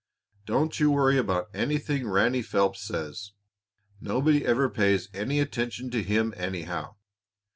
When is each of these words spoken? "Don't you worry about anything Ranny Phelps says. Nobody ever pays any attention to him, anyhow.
"Don't 0.47 0.79
you 0.79 0.89
worry 0.89 1.19
about 1.19 1.51
anything 1.53 2.07
Ranny 2.09 2.41
Phelps 2.41 2.81
says. 2.81 3.33
Nobody 3.99 4.43
ever 4.43 4.67
pays 4.67 5.09
any 5.13 5.39
attention 5.39 5.91
to 5.91 6.01
him, 6.01 6.33
anyhow. 6.35 6.95